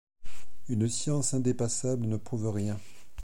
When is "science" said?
0.89-1.35